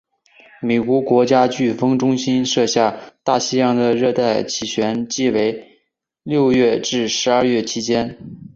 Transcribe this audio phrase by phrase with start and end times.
[0.61, 5.79] 美国国家飓风中心设下大西洋的热带气旋季为
[6.23, 8.17] 六月至十二月期间。